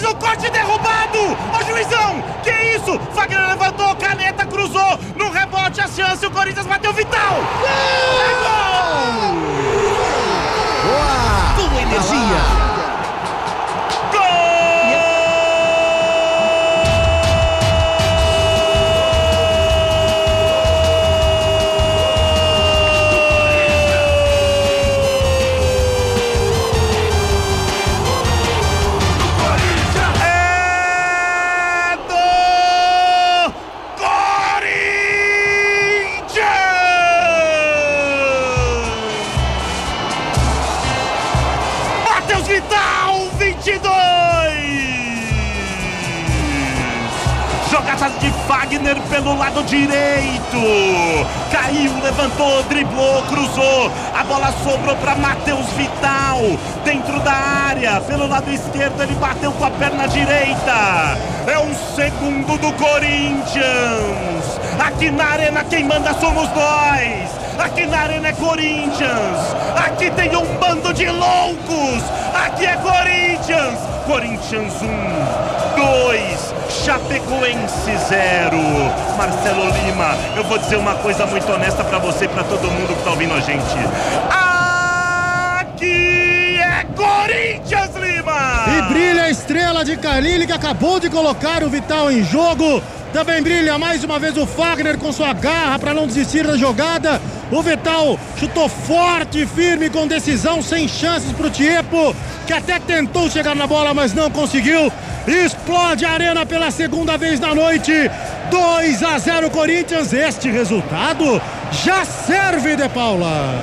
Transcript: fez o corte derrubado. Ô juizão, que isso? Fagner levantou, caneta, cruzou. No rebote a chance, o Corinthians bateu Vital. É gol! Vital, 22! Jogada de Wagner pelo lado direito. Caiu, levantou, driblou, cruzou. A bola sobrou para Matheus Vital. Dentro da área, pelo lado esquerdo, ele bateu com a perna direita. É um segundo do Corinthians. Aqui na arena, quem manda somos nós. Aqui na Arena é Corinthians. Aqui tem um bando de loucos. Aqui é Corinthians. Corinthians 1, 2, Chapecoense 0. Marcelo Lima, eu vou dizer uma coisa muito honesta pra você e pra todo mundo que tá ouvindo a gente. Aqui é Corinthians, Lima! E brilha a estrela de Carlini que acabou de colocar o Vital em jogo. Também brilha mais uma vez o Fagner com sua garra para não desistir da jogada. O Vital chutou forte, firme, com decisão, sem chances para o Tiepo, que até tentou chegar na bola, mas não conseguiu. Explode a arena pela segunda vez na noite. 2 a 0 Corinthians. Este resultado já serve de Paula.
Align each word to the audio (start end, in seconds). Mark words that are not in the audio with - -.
fez 0.00 0.04
o 0.04 0.14
corte 0.16 0.50
derrubado. 0.50 1.18
Ô 1.18 1.64
juizão, 1.64 2.22
que 2.42 2.50
isso? 2.50 2.98
Fagner 3.12 3.48
levantou, 3.48 3.94
caneta, 3.96 4.46
cruzou. 4.46 4.98
No 5.16 5.30
rebote 5.30 5.80
a 5.80 5.86
chance, 5.86 6.24
o 6.24 6.30
Corinthians 6.30 6.66
bateu 6.66 6.92
Vital. 6.92 7.36
É 7.64 8.34
gol! 8.42 9.69
Vital, 42.70 43.26
22! 43.36 43.90
Jogada 47.68 48.10
de 48.20 48.30
Wagner 48.46 48.96
pelo 49.10 49.36
lado 49.36 49.64
direito. 49.64 50.56
Caiu, 51.50 51.92
levantou, 52.00 52.62
driblou, 52.64 53.22
cruzou. 53.22 53.90
A 54.16 54.22
bola 54.22 54.52
sobrou 54.62 54.94
para 54.96 55.16
Matheus 55.16 55.66
Vital. 55.70 56.38
Dentro 56.84 57.18
da 57.20 57.32
área, 57.32 58.00
pelo 58.02 58.28
lado 58.28 58.48
esquerdo, 58.52 59.02
ele 59.02 59.14
bateu 59.16 59.50
com 59.52 59.64
a 59.64 59.70
perna 59.70 60.06
direita. 60.06 61.18
É 61.48 61.58
um 61.58 61.74
segundo 61.96 62.56
do 62.56 62.72
Corinthians. 62.74 64.60
Aqui 64.78 65.10
na 65.10 65.24
arena, 65.24 65.64
quem 65.64 65.84
manda 65.84 66.14
somos 66.14 66.48
nós. 66.50 67.49
Aqui 67.60 67.84
na 67.86 67.98
Arena 68.00 68.28
é 68.28 68.32
Corinthians. 68.32 69.54
Aqui 69.76 70.10
tem 70.12 70.34
um 70.34 70.46
bando 70.58 70.94
de 70.94 71.06
loucos. 71.06 72.02
Aqui 72.34 72.64
é 72.64 72.74
Corinthians. 72.76 73.78
Corinthians 74.06 74.72
1, 74.80 74.86
2, 75.76 76.54
Chapecoense 76.84 77.96
0. 78.08 78.56
Marcelo 79.18 79.66
Lima, 79.66 80.16
eu 80.36 80.44
vou 80.44 80.56
dizer 80.56 80.76
uma 80.76 80.94
coisa 80.94 81.26
muito 81.26 81.52
honesta 81.52 81.84
pra 81.84 81.98
você 81.98 82.24
e 82.24 82.28
pra 82.28 82.44
todo 82.44 82.62
mundo 82.70 82.96
que 82.96 83.04
tá 83.04 83.10
ouvindo 83.10 83.34
a 83.34 83.40
gente. 83.40 83.76
Aqui 85.60 86.58
é 86.58 86.86
Corinthians, 86.96 87.94
Lima! 87.96 88.64
E 88.78 88.82
brilha 88.92 89.24
a 89.24 89.30
estrela 89.30 89.84
de 89.84 89.98
Carlini 89.98 90.46
que 90.46 90.52
acabou 90.52 90.98
de 90.98 91.10
colocar 91.10 91.62
o 91.62 91.68
Vital 91.68 92.10
em 92.10 92.24
jogo. 92.24 92.82
Também 93.12 93.42
brilha 93.42 93.76
mais 93.76 94.04
uma 94.04 94.20
vez 94.20 94.36
o 94.36 94.46
Fagner 94.46 94.96
com 94.96 95.12
sua 95.12 95.32
garra 95.32 95.78
para 95.78 95.92
não 95.92 96.06
desistir 96.06 96.46
da 96.46 96.56
jogada. 96.56 97.20
O 97.50 97.60
Vital 97.60 98.18
chutou 98.36 98.68
forte, 98.68 99.44
firme, 99.46 99.90
com 99.90 100.06
decisão, 100.06 100.62
sem 100.62 100.86
chances 100.86 101.32
para 101.32 101.48
o 101.48 101.50
Tiepo, 101.50 102.14
que 102.46 102.52
até 102.52 102.78
tentou 102.78 103.28
chegar 103.28 103.56
na 103.56 103.66
bola, 103.66 103.92
mas 103.92 104.14
não 104.14 104.30
conseguiu. 104.30 104.92
Explode 105.26 106.04
a 106.04 106.12
arena 106.12 106.46
pela 106.46 106.70
segunda 106.70 107.18
vez 107.18 107.40
na 107.40 107.52
noite. 107.52 107.92
2 108.50 109.02
a 109.02 109.18
0 109.18 109.50
Corinthians. 109.50 110.12
Este 110.12 110.48
resultado 110.48 111.42
já 111.84 112.04
serve 112.04 112.76
de 112.76 112.88
Paula. 112.88 113.58